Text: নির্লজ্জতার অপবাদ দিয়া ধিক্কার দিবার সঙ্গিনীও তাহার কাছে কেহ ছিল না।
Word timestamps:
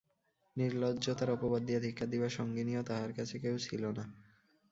নির্লজ্জতার 0.55 1.29
অপবাদ 1.29 1.61
দিয়া 1.65 1.79
ধিক্কার 1.79 2.07
দিবার 2.09 2.29
সঙ্গিনীও 2.29 2.81
তাহার 2.83 3.11
কাছে 3.13 3.35
কেহ 3.39 3.53
ছিল 3.57 3.83
না। 3.97 4.05